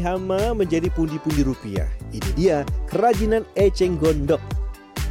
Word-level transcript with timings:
Hama 0.00 0.56
menjadi 0.56 0.88
pundi-pundi 0.90 1.44
rupiah. 1.44 1.86
Ini 2.10 2.30
dia 2.34 2.56
kerajinan 2.90 3.46
eceng 3.54 4.00
gondok. 4.00 4.40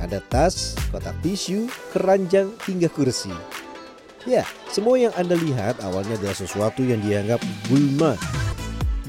Ada 0.03 0.19
tas, 0.27 0.75
kotak 0.91 1.15
tisu, 1.23 1.69
keranjang, 1.91 2.51
hingga 2.67 2.87
kursi. 2.91 3.31
Ya, 4.27 4.43
semua 4.67 4.99
yang 4.99 5.15
Anda 5.15 5.39
lihat 5.39 5.79
awalnya 5.79 6.19
adalah 6.19 6.35
sesuatu 6.35 6.83
yang 6.83 6.99
dianggap 6.99 7.39
gulma. 7.71 8.19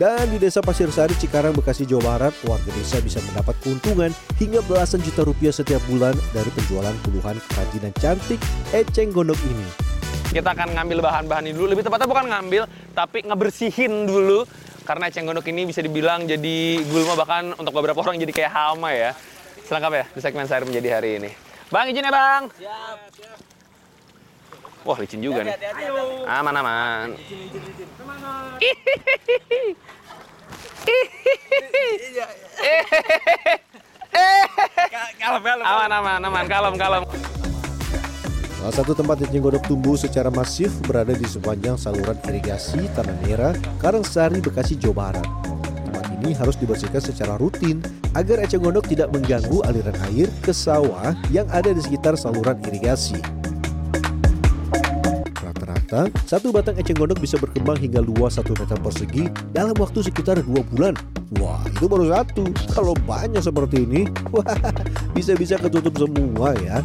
Dan 0.01 0.33
di 0.33 0.41
desa 0.41 0.65
Pasir 0.65 0.89
Sari, 0.89 1.13
Cikarang, 1.13 1.53
Bekasi, 1.53 1.85
Jawa 1.85 2.17
Barat, 2.17 2.33
warga 2.49 2.73
desa 2.73 3.05
bisa 3.05 3.21
mendapat 3.21 3.53
keuntungan 3.61 4.09
hingga 4.41 4.65
belasan 4.65 5.05
juta 5.05 5.29
rupiah 5.29 5.53
setiap 5.53 5.85
bulan 5.93 6.17
dari 6.33 6.49
penjualan 6.57 6.97
puluhan 7.05 7.37
kerajinan 7.53 7.93
cantik 8.01 8.41
eceng 8.73 9.13
gondok 9.13 9.37
ini. 9.45 9.91
Kita 10.31 10.55
akan 10.55 10.79
ngambil 10.79 11.05
bahan-bahan 11.05 11.51
ini 11.51 11.59
dulu. 11.59 11.75
Lebih 11.75 11.85
tepatnya 11.85 12.07
bukan 12.07 12.27
ngambil, 12.31 12.63
tapi 12.95 13.27
ngebersihin 13.27 14.07
dulu. 14.09 14.47
Karena 14.91 15.07
eceng 15.07 15.23
gondok 15.23 15.47
ini 15.55 15.71
bisa 15.71 15.87
dibilang 15.87 16.27
jadi 16.27 16.83
gulma 16.91 17.15
bahkan 17.15 17.55
untuk 17.55 17.71
beberapa 17.71 18.03
orang 18.03 18.19
jadi 18.19 18.35
kayak 18.35 18.51
hama 18.51 18.91
ya. 18.91 19.15
Selengkap 19.71 19.93
ya 19.95 20.05
di 20.11 20.19
segmen 20.19 20.51
saya 20.51 20.67
menjadi 20.67 20.99
hari 20.99 21.23
ini. 21.23 21.31
Bang 21.71 21.87
izin 21.95 22.03
ya 22.03 22.11
bang. 22.11 22.51
Siap. 22.59 22.99
Wah 24.83 24.99
licin 24.99 25.23
juga 25.23 25.47
nih. 25.47 25.55
Aman 26.27 26.55
aman. 26.59 27.09
Aman 35.63 35.91
aman 36.03 36.19
aman 36.19 36.45
kalem 36.51 36.75
kalem. 36.75 37.30
Salah 38.61 38.77
satu 38.77 38.93
tempat 38.93 39.25
eceng 39.25 39.41
gondok 39.41 39.65
tumbuh 39.65 39.97
secara 39.97 40.29
masif 40.29 40.69
berada 40.85 41.17
di 41.17 41.25
sepanjang 41.25 41.81
saluran 41.81 42.13
irigasi 42.29 42.93
Tanah 42.93 43.17
Merah, 43.25 43.57
Karangsari, 43.81 44.45
Bekasi, 44.45 44.77
Jawa 44.77 45.17
Barat. 45.17 45.25
Tempat 45.89 46.05
ini 46.21 46.37
harus 46.37 46.61
dibersihkan 46.61 47.01
secara 47.01 47.41
rutin 47.41 47.81
agar 48.13 48.45
eceng 48.45 48.61
gondok 48.61 48.85
tidak 48.85 49.09
mengganggu 49.17 49.65
aliran 49.65 49.97
air 50.13 50.29
ke 50.45 50.53
sawah 50.53 51.17
yang 51.33 51.49
ada 51.49 51.73
di 51.73 51.81
sekitar 51.81 52.21
saluran 52.21 52.61
irigasi. 52.69 53.17
Rata-rata, 55.41 56.13
satu 56.29 56.53
batang 56.53 56.77
eceng 56.77 57.01
gondok 57.01 57.17
bisa 57.17 57.41
berkembang 57.41 57.81
hingga 57.81 58.05
luas 58.05 58.37
1 58.37 58.45
meter 58.45 58.77
persegi 58.77 59.25
dalam 59.57 59.73
waktu 59.81 60.05
sekitar 60.05 60.37
dua 60.45 60.61
bulan. 60.69 60.93
Wah, 61.41 61.65
itu 61.65 61.89
baru 61.89 62.13
satu. 62.13 62.45
Kalau 62.77 62.93
banyak 63.09 63.41
seperti 63.41 63.89
ini, 63.89 64.05
wah, 64.37 64.53
bisa-bisa 65.17 65.57
ketutup 65.57 65.97
semua 65.97 66.53
ya. 66.61 66.85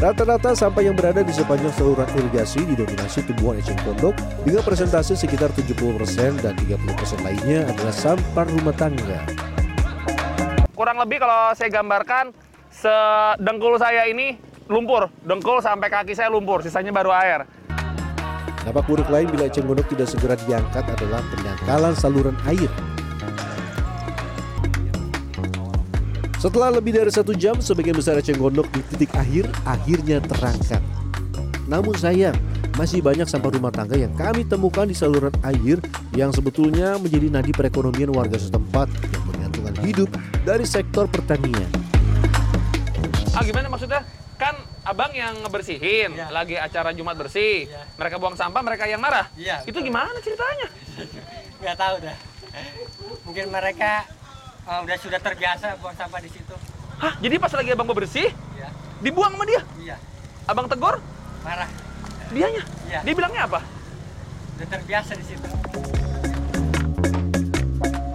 Rata-rata 0.00 0.56
sampah 0.56 0.80
yang 0.80 0.96
berada 0.96 1.20
di 1.20 1.28
sepanjang 1.28 1.76
saluran 1.76 2.08
irigasi 2.16 2.64
didominasi 2.64 3.20
tumbuhan 3.20 3.60
eceng 3.60 3.76
gondok 3.84 4.16
dengan 4.48 4.64
presentase 4.64 5.12
sekitar 5.12 5.52
70% 5.52 6.40
dan 6.40 6.56
30% 6.56 7.20
lainnya 7.20 7.68
adalah 7.68 7.92
sampah 7.92 8.48
rumah 8.48 8.72
tangga. 8.72 9.28
Kurang 10.72 11.04
lebih 11.04 11.20
kalau 11.20 11.52
saya 11.52 11.68
gambarkan 11.68 12.32
sedengkul 12.72 13.76
saya 13.76 14.08
ini 14.08 14.40
lumpur, 14.72 15.12
dengkul 15.20 15.60
sampai 15.60 15.92
kaki 15.92 16.16
saya 16.16 16.32
lumpur, 16.32 16.64
sisanya 16.64 16.96
baru 16.96 17.12
air. 17.12 17.44
Dampak 18.64 18.88
buruk 18.88 19.08
lain 19.12 19.28
bila 19.28 19.52
eceng 19.52 19.68
gondok 19.68 19.84
tidak 19.92 20.08
segera 20.08 20.32
diangkat 20.48 20.96
adalah 20.96 21.20
pendangkalan 21.28 21.92
saluran 21.92 22.36
air. 22.48 22.72
Setelah 26.40 26.72
lebih 26.72 26.96
dari 26.96 27.12
satu 27.12 27.36
jam, 27.36 27.60
sebagian 27.60 27.92
besar 27.92 28.16
eceng 28.16 28.40
gondok 28.40 28.64
di 28.72 28.80
titik 28.88 29.12
akhir 29.12 29.44
akhirnya 29.68 30.24
terangkat. 30.24 30.80
Namun 31.68 31.92
sayang, 31.92 32.32
masih 32.80 33.04
banyak 33.04 33.28
sampah 33.28 33.52
rumah 33.52 33.68
tangga 33.68 33.92
yang 34.00 34.08
kami 34.16 34.48
temukan 34.48 34.88
di 34.88 34.96
saluran 34.96 35.36
air 35.44 35.76
yang 36.16 36.32
sebetulnya 36.32 36.96
menjadi 36.96 37.28
nadi 37.28 37.52
perekonomian 37.52 38.08
warga 38.16 38.40
setempat 38.40 38.88
yang 38.88 39.22
bergantungan 39.28 39.74
hidup 39.84 40.08
dari 40.40 40.64
sektor 40.64 41.04
pertanian. 41.12 41.68
Ah 43.36 43.44
gimana 43.44 43.68
maksudnya? 43.68 44.00
Kan 44.40 44.56
abang 44.88 45.12
yang 45.12 45.36
ngebersihin, 45.44 46.16
lagi 46.32 46.56
acara 46.56 46.96
Jumat 46.96 47.20
bersih. 47.20 47.68
Mereka 48.00 48.16
buang 48.16 48.40
sampah, 48.40 48.64
mereka 48.64 48.88
yang 48.88 49.04
marah. 49.04 49.28
Iya, 49.36 49.60
Itu 49.68 49.84
gimana 49.84 50.16
ceritanya? 50.24 50.72
nggak 51.60 51.76
tahu 51.76 51.96
dah 52.00 52.16
mungkin 53.24 53.46
mereka 53.52 54.08
uh, 54.70 54.80
udah 54.86 54.96
sudah 55.02 55.18
terbiasa 55.18 55.74
buang 55.82 55.96
sampah 55.98 56.22
di 56.22 56.30
situ 56.30 56.54
Hah? 57.00 57.16
Jadi 57.16 57.40
pas 57.40 57.48
lagi 57.48 57.72
abang 57.72 57.88
bebersih, 57.88 58.28
iya 58.54 58.68
dibuang 59.02 59.34
sama 59.34 59.44
dia? 59.48 59.60
iya 59.82 59.96
Abang 60.46 60.66
tegur, 60.66 60.98
marah 61.42 61.70
dianya? 62.30 62.62
Iya. 62.86 63.00
Dia 63.02 63.14
bilangnya 63.14 63.42
apa? 63.50 63.60
udah 64.60 64.68
terbiasa 64.68 65.12
di 65.18 65.24
situ 65.26 65.48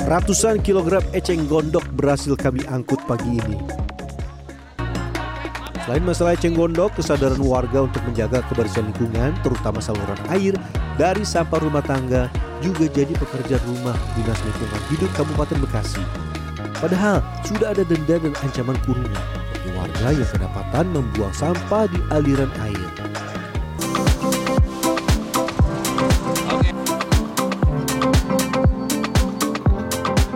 Ratusan 0.06 0.62
kilogram 0.62 1.02
eceng 1.18 1.50
gondok 1.50 1.82
berhasil 1.98 2.38
kami 2.38 2.62
angkut 2.70 3.02
pagi 3.10 3.42
ini. 3.42 3.58
Selain 5.82 6.06
masalah 6.06 6.38
eceng 6.38 6.54
gondok, 6.54 6.94
kesadaran 6.94 7.42
warga 7.42 7.90
untuk 7.90 8.06
menjaga 8.06 8.46
kebersihan 8.46 8.86
lingkungan, 8.94 9.34
terutama 9.42 9.82
saluran 9.82 10.22
air, 10.30 10.54
dari 11.02 11.26
sampah 11.26 11.58
rumah 11.58 11.82
tangga, 11.82 12.30
juga 12.62 12.86
jadi 12.86 13.18
pekerjaan 13.18 13.66
rumah 13.66 13.98
Dinas 14.14 14.38
Lingkungan 14.46 14.82
Hidup 14.94 15.10
Kabupaten 15.18 15.58
Bekasi. 15.66 16.06
Padahal 16.86 17.18
sudah 17.42 17.74
ada 17.74 17.82
denda 17.82 18.22
dan 18.22 18.30
ancaman 18.46 18.78
kurungan 18.86 19.26
bagi 19.58 19.70
warga 19.74 20.22
yang 20.22 20.30
kedapatan 20.30 20.86
membuang 20.94 21.34
sampah 21.34 21.90
di 21.90 21.98
aliran 22.14 22.46
air. 22.62 22.90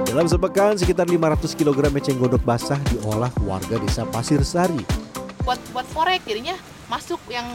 Dalam 0.10 0.26
sepekan, 0.26 0.74
sekitar 0.74 1.06
500 1.06 1.54
kg 1.54 1.86
eceng 1.94 2.18
gondok 2.18 2.42
basah 2.42 2.82
diolah 2.90 3.30
warga 3.46 3.78
desa 3.78 4.10
Pasir 4.10 4.42
Sari. 4.42 4.82
buat 5.46 5.62
buat 5.70 5.86
korek 5.94 6.26
jadinya 6.26 6.58
masuk 6.90 7.22
yang, 7.30 7.46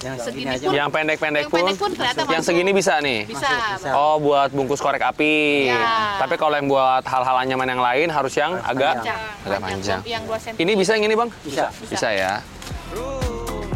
Yang 0.00 0.16
segini 0.22 0.54
pun 0.54 0.70
Yang 0.70 0.88
pendek-pendek 0.94 1.42
yang 1.42 1.50
pun, 1.50 1.58
pendek 1.60 1.76
pun 1.76 1.90
ternyata 1.92 2.20
yang 2.24 2.38
masuk. 2.38 2.46
segini 2.46 2.70
bisa 2.70 2.94
nih? 3.02 3.20
bisa, 3.26 3.42
Masuk, 3.42 3.58
bisa. 3.74 3.90
Oh, 3.92 4.16
buat 4.16 4.48
bungkus 4.54 4.78
korek 4.78 5.02
api. 5.02 5.68
Iya. 5.68 6.22
Tapi 6.22 6.34
kalau 6.38 6.54
yang 6.54 6.70
buat 6.70 7.02
hal-hal 7.02 7.36
anyaman 7.36 7.68
yang 7.68 7.82
lain 7.82 8.08
harus 8.08 8.30
yang 8.32 8.54
agak 8.62 9.02
panjang 9.02 9.18
agak 9.42 9.60
panjang. 9.60 10.00
yang 10.06 10.22
2 10.24 10.38
cm 10.38 10.54
Ini 10.56 10.72
bisa 10.78 10.90
yang 10.94 11.04
ini, 11.04 11.14
Bang? 11.14 11.30
Bisa. 11.42 11.74
Bisa 11.84 12.08
ya. 12.08 12.38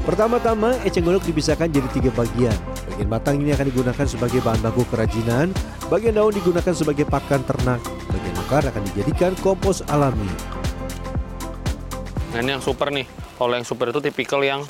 Pertama-tama, 0.06 0.72
eceng 0.88 1.04
gondok 1.04 1.26
dipisahkan 1.26 1.68
jadi 1.68 1.84
tiga 1.92 2.08
bagian. 2.14 2.56
Bagian 2.88 3.08
batang 3.12 3.36
ini 3.42 3.52
akan 3.52 3.66
digunakan 3.68 4.06
sebagai 4.08 4.40
bahan 4.40 4.64
baku 4.64 4.88
kerajinan, 4.88 5.52
bagian 5.92 6.16
daun 6.16 6.32
digunakan 6.32 6.72
sebagai 6.72 7.04
pakan 7.04 7.44
ternak, 7.44 7.76
bagian 8.08 8.34
akar 8.40 8.64
akan 8.64 8.82
dijadikan 8.88 9.36
kompos 9.44 9.84
alami. 9.84 10.24
Nah, 12.32 12.40
ini 12.40 12.56
yang 12.56 12.64
super 12.64 12.88
nih. 12.88 13.04
Kalau 13.36 13.52
yang 13.52 13.66
super 13.68 13.92
itu 13.92 14.00
tipikal 14.00 14.40
yang 14.40 14.64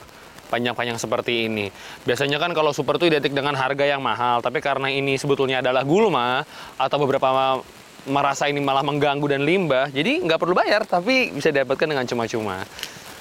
panjang-panjang 0.49 0.97
seperti 0.97 1.47
ini. 1.47 1.69
Biasanya 2.03 2.41
kan 2.41 2.57
kalau 2.57 2.73
super 2.73 2.97
itu 2.97 3.13
identik 3.13 3.37
dengan 3.37 3.53
harga 3.55 3.85
yang 3.85 4.01
mahal, 4.01 4.41
tapi 4.41 4.65
karena 4.65 4.89
ini 4.89 5.21
sebetulnya 5.21 5.61
adalah 5.61 5.85
gulma 5.85 6.43
atau 6.81 6.97
beberapa 6.99 7.61
merasa 8.09 8.49
ini 8.49 8.65
malah 8.65 8.81
mengganggu 8.81 9.29
dan 9.29 9.45
limbah, 9.45 9.93
jadi 9.93 10.25
nggak 10.25 10.41
perlu 10.41 10.57
bayar, 10.57 10.89
tapi 10.89 11.29
bisa 11.31 11.53
didapatkan 11.53 11.85
dengan 11.85 12.09
cuma-cuma. 12.09 12.65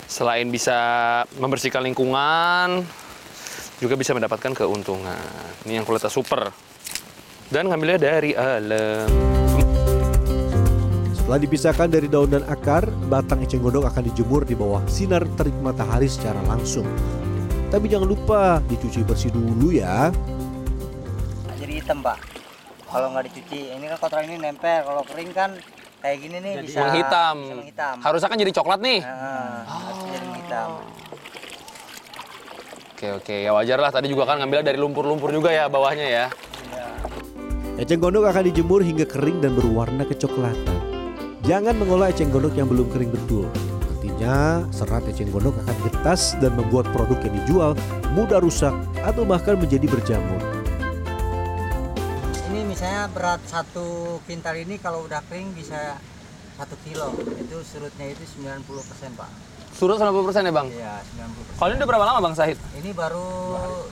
Selain 0.07 0.47
bisa 0.47 0.79
membersihkan 1.35 1.83
lingkungan, 1.83 2.87
juga 3.83 3.95
bisa 3.99 4.15
mendapatkan 4.15 4.55
keuntungan. 4.55 5.27
Ini 5.67 5.83
yang 5.83 5.85
kualitas 5.85 6.15
super. 6.15 6.49
Dan 7.51 7.67
ngambilnya 7.67 7.99
dari 7.99 8.31
alam. 8.31 9.11
Setelah 11.11 11.43
dipisahkan 11.43 11.91
dari 11.91 12.07
daun 12.07 12.31
dan 12.31 12.47
akar, 12.47 12.87
batang 13.11 13.43
eceng 13.43 13.59
gondok 13.59 13.91
akan 13.91 14.03
dijemur 14.07 14.47
di 14.47 14.55
bawah 14.55 14.79
sinar 14.87 15.27
terik 15.35 15.55
matahari 15.59 16.07
secara 16.07 16.39
langsung. 16.47 16.87
Tapi 17.67 17.85
jangan 17.91 18.07
lupa 18.07 18.63
dicuci 18.71 19.03
bersih 19.03 19.31
dulu 19.31 19.75
ya. 19.75 20.11
jadi 21.57 21.83
hitam 21.83 21.99
pak 21.99 22.15
kalau 22.87 23.11
nggak 23.11 23.27
dicuci 23.27 23.75
ini 23.75 23.85
kan 23.91 23.97
kotoran 23.99 24.23
ini 24.29 24.39
nempel 24.39 24.79
kalau 24.87 25.03
kering 25.03 25.31
kan 25.35 25.51
kayak 25.99 26.17
gini 26.23 26.37
nih 26.39 26.53
bisa 26.63 26.79
menghitam. 26.87 27.35
bisa 27.43 27.55
menghitam 27.59 27.95
Harusnya 27.99 28.29
kan 28.31 28.37
jadi 28.39 28.51
coklat 28.55 28.79
nih. 28.79 28.99
Nah, 29.03 29.61
harusnya 29.67 30.09
jadi 30.15 30.25
menghitam 30.31 30.69
Oke 32.97 33.07
oke 33.13 33.35
ya 33.45 33.51
wajar 33.53 33.77
lah 33.77 33.91
tadi 33.93 34.09
juga 34.09 34.25
kan 34.25 34.41
ngambilnya 34.41 34.73
dari 34.73 34.79
lumpur-lumpur 34.81 35.29
juga 35.29 35.53
ya 35.53 35.69
bawahnya 35.69 36.07
ya. 36.07 36.25
Eceng 37.77 38.01
gondok 38.01 38.25
akan 38.25 38.49
dijemur 38.49 38.81
hingga 38.81 39.05
kering 39.05 39.37
dan 39.37 39.53
berwarna 39.53 40.01
kecoklatan. 40.01 40.77
Jangan 41.45 41.77
mengolah 41.77 42.09
eceng 42.09 42.33
gondok 42.33 42.57
yang 42.57 42.65
belum 42.65 42.89
kering 42.89 43.13
betul. 43.13 43.45
Nantinya 44.17 44.65
serat 44.73 45.05
eceng 45.05 45.29
gondok 45.29 45.53
akan 45.61 45.77
getas 45.85 46.33
dan 46.41 46.57
membuat 46.57 46.89
produk 46.89 47.21
yang 47.21 47.37
dijual 47.37 47.71
mudah 48.17 48.41
rusak 48.41 48.73
atau 49.05 49.21
bahkan 49.21 49.53
menjadi 49.61 49.85
berjamur. 49.85 50.41
ini 52.49 52.65
misalnya 52.65 53.13
berat 53.13 53.37
satu 53.45 54.17
kintal 54.25 54.57
ini 54.57 54.81
kalau 54.81 55.05
udah 55.05 55.21
kering 55.29 55.53
bisa 55.53 56.01
satu 56.57 56.73
kilo 56.81 57.13
itu 57.37 57.61
surutnya 57.61 58.09
itu 58.09 58.25
90% 58.41 58.65
pak 59.13 59.29
Surut 59.77 60.01
90% 60.01 60.09
ya 60.33 60.49
bang? 60.49 60.67
Iya, 60.73 60.95
90%. 61.53 61.61
Kalau 61.61 61.69
ini 61.69 61.77
udah 61.77 61.89
berapa 61.93 62.05
lama 62.09 62.19
bang 62.25 62.33
Sahid? 62.33 62.57
Ini 62.73 62.89
baru 62.97 63.29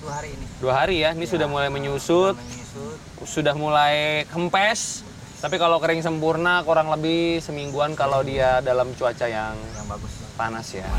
dua 0.02 0.14
hari 0.18 0.34
ini. 0.34 0.46
Dua 0.58 0.74
hari 0.74 0.96
ya, 1.06 1.14
ini 1.14 1.30
sudah 1.30 1.46
mulai 1.46 1.70
menyusut, 1.70 2.34
Menyusut. 2.34 2.98
sudah 3.30 3.54
mulai 3.54 4.26
kempes. 4.34 5.06
Tapi 5.46 5.62
kalau 5.62 5.78
kering 5.78 6.02
sempurna 6.02 6.66
kurang 6.66 6.90
lebih 6.90 7.38
semingguan 7.38 7.94
kalau 7.94 8.26
dia 8.26 8.66
dalam 8.66 8.90
cuaca 8.98 9.30
yang 9.30 9.54
yang 9.78 9.86
bagus. 9.86 10.10
panas 10.34 10.74
ya. 10.74 10.90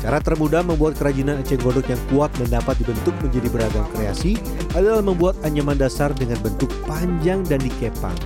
Cara 0.00 0.24
termudah 0.24 0.64
membuat 0.64 0.96
kerajinan 0.96 1.44
eceng 1.44 1.60
gondok 1.60 1.92
yang 1.92 2.00
kuat 2.08 2.32
dan 2.40 2.56
dapat 2.56 2.80
dibentuk 2.80 3.12
menjadi 3.20 3.48
beragam 3.52 3.84
kreasi 3.92 4.40
adalah 4.72 5.04
membuat 5.04 5.36
anyaman 5.44 5.76
dasar 5.76 6.08
dengan 6.16 6.40
bentuk 6.40 6.72
panjang 6.88 7.44
dan 7.44 7.60
dikepang. 7.60 8.16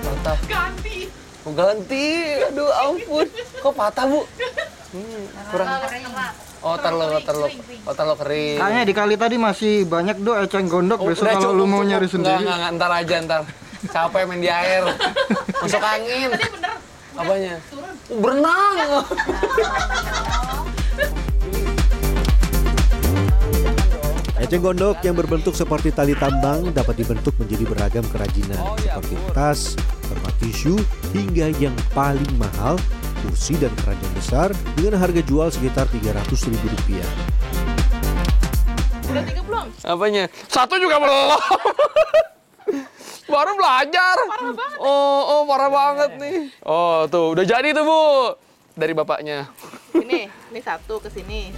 Patah. 0.00 0.38
Ganti. 0.48 1.12
Oh, 1.44 1.52
ganti. 1.52 2.08
Aduh 2.48 2.72
ampun. 2.80 3.28
Kok 3.60 3.74
patah 3.76 4.08
bu? 4.08 4.24
Hmm, 4.96 5.22
kurang. 5.52 5.68
Oh 6.60 6.76
terlalu 6.76 7.20
terlalu 7.22 7.48
oh 7.84 7.94
terlalu 7.94 8.16
kering. 8.20 8.56
Kayaknya 8.58 8.82
di 8.82 8.94
kali 8.94 9.14
tadi 9.14 9.36
masih 9.36 9.74
banyak 9.84 10.16
do 10.18 10.32
eceng 10.34 10.66
gondok. 10.66 10.98
Oh, 10.98 11.06
Besok 11.06 11.24
kalau 11.26 11.40
cukup, 11.42 11.54
lu 11.54 11.64
mau 11.64 11.80
cukup. 11.80 11.90
nyari 11.92 12.08
sendiri. 12.08 12.42
enggak, 12.42 12.56
enggak, 12.56 12.72
ntar 12.74 12.90
aja 12.92 13.14
ntar. 13.22 13.40
Capek 13.86 14.22
main 14.24 14.40
di 14.40 14.50
air. 14.50 14.82
Masuk 15.62 15.82
angin. 15.82 16.28
Tadi 16.32 16.46
bener. 16.48 16.72
Apanya? 17.14 17.54
Turun. 17.70 17.94
Oh, 18.06 18.18
berenang. 18.18 18.76
Eceng 24.36 24.60
gondok 24.60 25.00
yang 25.00 25.16
berbentuk 25.16 25.56
seperti 25.56 25.90
tali 25.90 26.12
tambang 26.12 26.68
dapat 26.70 27.00
dibentuk 27.00 27.32
menjadi 27.40 27.64
beragam 27.64 28.04
kerajinan 28.06 28.60
Oh, 28.60 28.76
ya 28.78 29.00
seperti 29.00 29.16
tas, 29.32 29.60
tempat 30.06 30.32
tisu, 30.38 30.76
hingga 31.10 31.50
yang 31.56 31.72
paling 31.90 32.28
mahal, 32.36 32.76
kursi 33.24 33.56
dan 33.56 33.72
keranjang 33.78 34.12
besar 34.12 34.48
dengan 34.76 35.00
harga 35.00 35.22
jual 35.24 35.48
sekitar 35.48 35.88
Rp300.000. 35.94 37.04
Udah 39.06 39.22
tiga 39.22 39.40
belum? 39.46 39.66
Apanya? 39.86 40.24
Satu 40.50 40.76
juga 40.76 40.96
belum. 40.98 41.38
Baru 43.32 43.52
belajar. 43.58 44.16
Oh, 44.78 45.20
oh 45.24 45.40
parah 45.46 45.70
banget 45.70 46.10
nih. 46.18 46.38
Oh, 46.62 47.06
tuh 47.10 47.34
udah 47.34 47.44
jadi 47.46 47.74
tuh, 47.74 47.82
Bu. 47.82 48.02
Dari 48.76 48.92
bapaknya. 48.94 49.50
Ini, 49.96 50.30
ini 50.30 50.60
satu 50.62 51.00
ke 51.02 51.10
sini. 51.10 51.50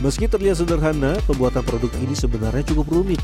Meski 0.00 0.28
terlihat 0.28 0.60
sederhana, 0.60 1.16
pembuatan 1.24 1.64
produk 1.64 1.92
ini 2.00 2.12
sebenarnya 2.12 2.64
cukup 2.68 2.86
rumit 2.92 3.20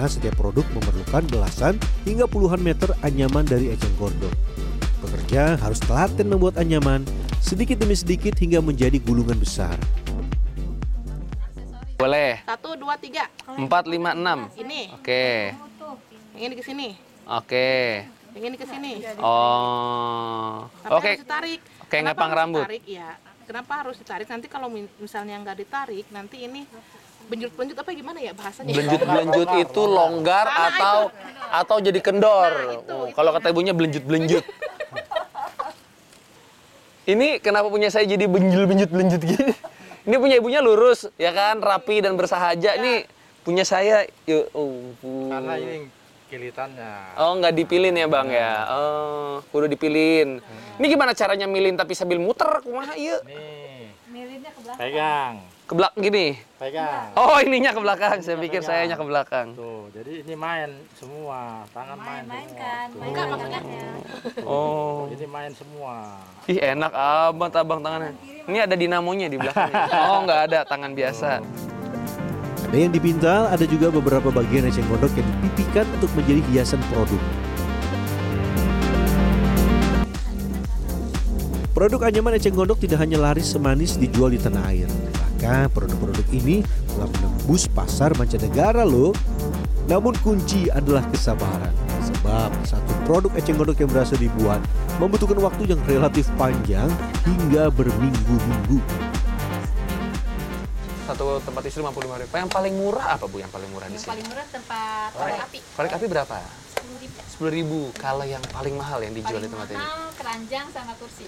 karena 0.00 0.06
setiap 0.16 0.38
produk 0.38 0.62
memerlukan 0.70 1.22
belasan 1.28 1.74
hingga 2.08 2.24
puluhan 2.24 2.62
meter 2.62 2.88
anyaman 3.02 3.44
dari 3.44 3.74
eceng 3.74 3.92
gondok. 4.00 4.32
Pekerja 5.10 5.58
harus 5.58 5.82
telaten 5.82 6.22
membuat 6.30 6.54
anyaman 6.54 7.02
sedikit 7.42 7.82
demi 7.82 7.98
sedikit 7.98 8.30
hingga 8.38 8.62
menjadi 8.62 8.94
gulungan 9.02 9.34
besar. 9.42 9.74
Boleh. 11.98 12.38
Satu, 12.46 12.78
dua, 12.78 12.94
tiga. 12.94 13.26
Empat, 13.42 13.90
lima, 13.90 14.14
enam. 14.14 14.46
Ini. 14.54 14.94
Oke. 14.94 15.50
Yang 16.38 16.42
ini 16.46 16.54
ke 16.54 16.62
sini. 16.62 16.88
Oke. 17.26 18.06
Yang 18.38 18.44
ini 18.46 18.56
ke 18.56 18.66
sini. 18.70 18.92
Oh. 19.18 20.70
Oke. 20.86 21.18
harus 21.18 21.26
ditarik. 21.26 21.60
Kayak 21.90 22.02
ngepang 22.14 22.30
rambut. 22.30 22.62
Ditarik? 22.70 22.84
Ya. 22.86 23.10
Kenapa 23.50 23.72
harus 23.82 23.98
ditarik? 23.98 24.30
Nanti 24.30 24.46
kalau 24.46 24.70
misalnya 24.70 25.42
nggak 25.42 25.58
ditarik, 25.58 26.06
nanti 26.14 26.46
ini 26.46 26.62
benjut-benjut 27.26 27.74
apa 27.74 27.90
gimana 27.90 28.22
ya 28.22 28.30
bahasanya? 28.30 28.70
Belenjut-belenjut 28.70 29.48
itu 29.58 29.82
longgar 29.90 30.46
Ah, 30.46 30.70
atau 30.70 30.98
atau 31.50 31.76
jadi 31.82 31.98
kendor. 31.98 32.46
Nah, 32.54 32.78
itu, 32.78 32.94
Oh, 32.94 33.04
itu. 33.10 33.14
Kalau 33.18 33.30
kata 33.34 33.50
ibunya 33.50 33.74
belenjut-belenjut. 33.74 34.46
Ini 37.08 37.40
kenapa 37.40 37.72
punya 37.72 37.88
saya 37.88 38.04
jadi 38.04 38.28
benjul-benjut-belenjut 38.28 39.22
gini? 39.24 39.54
Ini 40.04 40.16
punya 40.16 40.36
ibunya 40.40 40.60
lurus, 40.64 41.08
ya 41.20 41.32
kan, 41.32 41.60
rapi 41.60 42.04
dan 42.04 42.16
bersahaja. 42.16 42.76
Ini 42.76 43.04
punya 43.44 43.64
saya, 43.64 44.04
ya 44.28 44.40
ampun. 44.52 45.28
Karena 45.32 45.54
ini 45.60 45.76
kilitannya. 46.28 47.20
Oh, 47.20 47.36
nggak 47.40 47.52
dipilin 47.56 47.96
ya, 47.96 48.06
Bang 48.08 48.28
ya? 48.28 48.68
Oh, 48.68 49.44
kudu 49.52 49.68
dipilin. 49.68 50.40
Ini 50.80 50.86
gimana 50.88 51.12
caranya 51.12 51.44
milin 51.48 51.76
tapi 51.76 51.92
sambil 51.92 52.20
muter? 52.20 52.64
Kumaha 52.64 52.96
ieu? 52.96 53.20
Nih. 53.24 53.92
Pegang. 54.76 55.40
Ke 55.70 55.78
belakang 55.78 56.02
gini. 56.02 56.34
Pegang. 56.58 57.14
Oh, 57.14 57.38
ininya 57.38 57.70
ke 57.70 57.78
belakang. 57.78 58.18
Saya 58.26 58.42
pikir 58.42 58.58
sayanya 58.58 58.98
ke 58.98 59.06
belakang. 59.06 59.54
Tuh, 59.54 59.86
jadi 59.94 60.26
ini 60.26 60.34
main 60.34 60.66
semua. 60.98 61.62
Tangan 61.70 61.94
main, 61.94 62.26
Mainkan, 62.26 62.90
semua. 62.90 63.06
Enggak, 63.06 63.24
maksudnya 63.30 63.60
Oh. 64.42 65.06
Ini 65.14 65.26
main 65.30 65.54
semua. 65.54 66.18
Ih 66.50 66.58
enak 66.58 66.90
amat 66.90 67.62
abang 67.62 67.78
tangannya. 67.86 68.18
Ini 68.50 68.66
ada 68.66 68.74
dinamonya 68.74 69.30
di 69.30 69.38
belakangnya. 69.38 69.86
Oh 70.10 70.26
nggak 70.26 70.40
ada, 70.50 70.58
tangan 70.66 70.90
biasa. 70.90 71.38
Ada 72.66 72.74
yang 72.74 72.90
dipintal, 72.90 73.54
ada 73.54 73.62
juga 73.62 73.94
beberapa 73.94 74.34
bagian 74.34 74.66
eceng 74.66 74.90
gondok 74.90 75.14
yang 75.14 75.26
dipipikan 75.38 75.86
untuk 75.94 76.10
menjadi 76.18 76.42
hiasan 76.50 76.82
produk. 76.90 77.22
Produk 81.70 82.10
anyaman 82.10 82.42
eceng 82.42 82.58
gondok 82.58 82.82
tidak 82.82 82.98
hanya 83.06 83.22
laris 83.22 83.54
semanis 83.54 83.94
dijual 83.94 84.34
di 84.34 84.42
tanah 84.42 84.66
air. 84.66 84.90
Bahkan 85.40 85.72
produk-produk 85.72 86.28
ini 86.36 86.60
telah 86.84 87.08
menembus 87.16 87.64
pasar 87.64 88.12
mancanegara 88.12 88.84
loh. 88.84 89.16
Namun 89.88 90.12
kunci 90.20 90.68
adalah 90.68 91.00
kesabaran. 91.08 91.72
Sebab 92.04 92.52
satu 92.68 92.92
produk 93.08 93.32
eceng 93.40 93.56
gondok 93.56 93.80
yang 93.80 93.88
berhasil 93.88 94.20
dibuat 94.20 94.60
membutuhkan 95.00 95.40
waktu 95.40 95.72
yang 95.72 95.80
relatif 95.88 96.28
panjang 96.36 96.92
hingga 97.24 97.72
berminggu-minggu. 97.72 98.84
Satu 101.08 101.40
tempat 101.40 101.64
lima 101.72 101.88
puluh 101.88 102.12
ribu. 102.20 102.36
Yang 102.36 102.52
paling 102.52 102.74
murah 102.76 103.06
apa 103.16 103.24
bu? 103.24 103.40
Yang 103.40 103.52
paling 103.56 103.68
murah 103.72 103.88
di 103.88 103.96
Yang 103.96 104.04
sini? 104.04 104.12
paling 104.12 104.26
murah 104.28 104.46
tempat 104.52 105.10
korek 105.16 105.40
api. 105.40 105.58
Korek 105.72 105.92
api 105.96 106.04
berapa? 106.04 106.36
10.000. 106.36 107.32
Sepuluh 107.32 107.52
ribu. 107.56 107.78
Kalau 107.96 108.28
yang 108.28 108.44
paling 108.52 108.76
mahal 108.76 109.00
yang 109.00 109.16
dijual 109.16 109.40
Paling 109.40 109.48
di 109.48 109.52
tempat 109.56 109.68
ini? 109.72 109.80
mahal 109.80 110.04
keranjang 110.20 110.66
sama 110.68 110.92
kursi. 111.00 111.24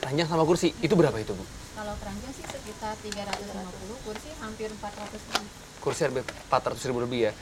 Keranjang 0.00 0.26
sama 0.32 0.48
kursi. 0.48 0.72
Itu 0.80 0.96
berapa 0.96 1.20
itu 1.20 1.36
bu? 1.36 1.44
Kalau 1.80 1.96
keranjang 1.96 2.32
sih 2.36 2.44
sekitar 2.44 2.92
350, 3.00 4.04
kursi 4.04 4.28
hampir 4.44 4.68
400 4.68 5.16
ribu. 5.16 5.48
Kursi 5.80 6.02
empat 6.12 6.60
ratus 6.68 6.84
ribu 6.92 7.00
lebih 7.00 7.20
ya. 7.24 7.32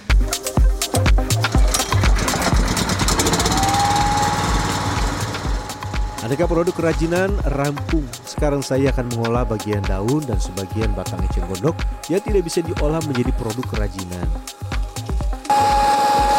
Aneka 6.22 6.46
produk 6.46 6.70
kerajinan 6.70 7.34
rampung. 7.50 8.06
Sekarang 8.22 8.62
saya 8.62 8.94
akan 8.94 9.10
mengolah 9.10 9.42
bagian 9.42 9.82
daun 9.82 10.22
dan 10.22 10.38
sebagian 10.38 10.94
batang 10.94 11.18
eceng 11.26 11.42
gondok 11.50 11.74
yang 12.06 12.22
tidak 12.22 12.46
bisa 12.46 12.62
diolah 12.62 13.02
menjadi 13.10 13.34
produk 13.34 13.66
kerajinan. 13.74 14.22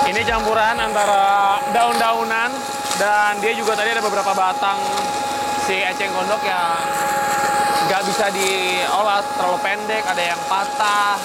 Ini 0.07 0.23
campuran 0.23 0.79
antara 0.79 1.59
daun-daunan 1.75 2.47
dan 2.95 3.43
dia 3.43 3.51
juga 3.59 3.75
tadi 3.75 3.91
ada 3.91 3.99
beberapa 3.99 4.31
batang 4.31 4.79
si 5.67 5.83
eceng 5.83 6.15
gondok 6.15 6.39
yang 6.47 6.79
nggak 7.89 8.05
bisa 8.05 8.29
diolah 8.29 9.17
terlalu 9.33 9.57
pendek, 9.65 10.05
ada 10.05 10.21
yang 10.21 10.37
patah. 10.45 11.17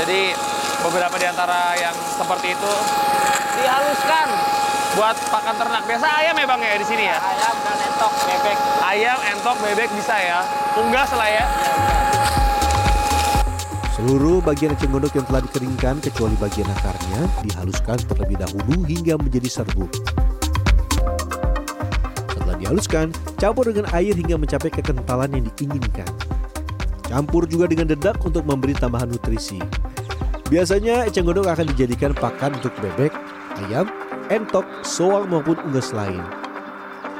Jadi 0.00 0.32
beberapa 0.80 1.12
di 1.20 1.26
antara 1.28 1.76
yang 1.76 1.92
seperti 1.92 2.56
itu 2.56 2.72
dihaluskan 3.60 4.26
buat 4.96 5.12
pakan 5.28 5.54
ternak. 5.60 5.84
Biasa 5.84 6.08
ayam 6.08 6.32
ya 6.40 6.46
bang 6.48 6.60
ya 6.64 6.74
di 6.80 6.86
sini 6.88 7.04
ya? 7.12 7.20
Ayam 7.20 7.54
dan 7.60 7.76
entok 7.92 8.12
bebek. 8.24 8.58
Ayam, 8.80 9.18
entok, 9.36 9.56
bebek 9.60 9.90
bisa 9.92 10.16
ya? 10.16 10.40
Unggas 10.80 11.12
lah 11.12 11.28
ya? 11.28 11.44
Seluruh 13.92 14.40
bagian 14.40 14.72
eceng 14.72 14.88
gondok 14.88 15.12
yang 15.12 15.28
telah 15.28 15.44
dikeringkan 15.44 16.00
kecuali 16.00 16.40
bagian 16.40 16.72
akarnya 16.72 17.20
dihaluskan 17.44 18.00
terlebih 18.08 18.40
dahulu 18.40 18.80
hingga 18.88 19.20
menjadi 19.20 19.60
serbuk. 19.60 19.92
Dihaluskan, 22.68 23.16
campur 23.40 23.72
dengan 23.72 23.88
air 23.96 24.12
hingga 24.12 24.36
mencapai 24.36 24.68
kekentalan 24.68 25.32
yang 25.32 25.48
diinginkan. 25.56 26.04
Campur 27.08 27.48
juga 27.48 27.64
dengan 27.64 27.88
dedak 27.88 28.20
untuk 28.20 28.44
memberi 28.44 28.76
tambahan 28.76 29.08
nutrisi. 29.08 29.56
Biasanya 30.52 31.08
eceng 31.08 31.24
gondok 31.24 31.48
akan 31.48 31.64
dijadikan 31.72 32.12
pakan 32.12 32.60
untuk 32.60 32.76
bebek, 32.84 33.08
ayam, 33.64 33.88
entok, 34.28 34.68
soang 34.84 35.32
maupun 35.32 35.56
unggas 35.64 35.96
lain. 35.96 36.20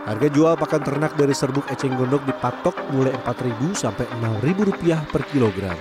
Harga 0.05 0.28
jual 0.28 0.52
pakan 0.52 0.85
ternak 0.85 1.17
dari 1.17 1.33
serbuk 1.33 1.64
eceng 1.73 1.97
gondok 1.97 2.28
dipatok 2.28 2.76
mulai 2.93 3.17
4.000 3.25 3.73
sampai 3.73 4.05
6.000 4.21 4.69
rupiah 4.69 5.00
per 5.09 5.25
kilogram. 5.33 5.81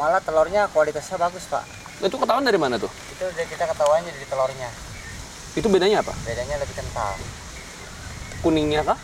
Malah 0.00 0.24
telurnya 0.24 0.72
kualitasnya 0.72 1.20
bagus 1.20 1.44
pak. 1.52 1.68
Itu 2.00 2.16
ketahuan 2.16 2.48
dari 2.48 2.56
mana 2.56 2.80
tuh? 2.80 2.88
Itu 3.12 3.28
kita 3.36 3.68
ketahuannya 3.68 4.08
dari 4.08 4.24
telurnya. 4.24 4.72
Itu 5.52 5.68
bedanya 5.68 6.00
apa? 6.00 6.16
Bedanya 6.24 6.56
lebih 6.64 6.80
kental. 6.80 7.20
Kuningnya 8.40 8.80
kah? 8.80 8.96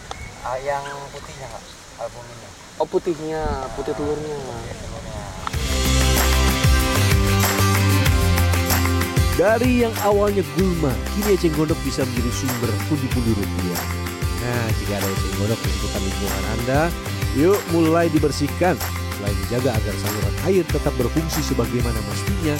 Ah, 0.48 0.56
yang 0.64 0.80
putihnya 1.12 1.44
pak, 1.52 1.62
albuminnya. 2.00 2.48
Oh 2.80 2.88
putihnya, 2.88 3.68
putih 3.76 3.92
telurnya. 3.92 4.32
Ya, 4.32 4.74
telurnya. 4.80 5.24
Dari 9.36 9.84
yang 9.84 9.92
awalnya 10.08 10.40
gulma, 10.56 10.88
kini 11.12 11.36
eceng 11.36 11.52
gondok 11.52 11.76
bisa 11.84 12.08
menjadi 12.08 12.32
sumber 12.32 12.72
pundi-pundi 12.88 13.36
rupiah. 13.36 13.82
Nah, 14.40 14.72
jika 14.80 15.04
ada 15.04 15.08
eceng 15.12 15.34
gondok 15.36 15.60
di 15.60 15.68
sekitar 15.68 16.00
lingkungan 16.00 16.44
Anda, 16.56 16.80
yuk 17.36 17.60
mulai 17.76 18.08
dibersihkan. 18.08 18.80
Selain 19.20 19.36
menjaga 19.36 19.76
agar 19.76 19.94
saluran 20.00 20.36
air 20.48 20.64
tetap 20.64 20.96
berfungsi 20.96 21.44
sebagaimana 21.44 22.00
mestinya, 22.08 22.56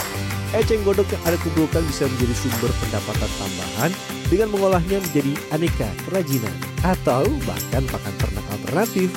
eceng 0.55 0.83
gondok 0.87 1.09
yang 1.11 1.23
Anda 1.27 1.39
kumpulkan 1.43 1.83
bisa 1.89 2.07
menjadi 2.07 2.35
sumber 2.39 2.71
pendapatan 2.87 3.31
tambahan 3.41 3.91
dengan 4.31 4.49
mengolahnya 4.55 4.99
menjadi 5.03 5.33
aneka 5.51 5.89
kerajinan 6.07 6.57
atau 6.87 7.27
bahkan 7.47 7.83
pakan 7.91 8.15
ternak 8.19 8.47
alternatif. 8.53 9.09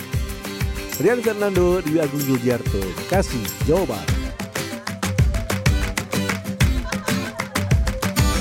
Rian 1.00 1.24
Fernando, 1.24 1.80
Dewi 1.80 2.04
Agung 2.04 2.26
Yuljarto, 2.28 2.84
Bekasi, 3.00 3.40
Jawa 3.64 3.88
Barat. 3.96 4.19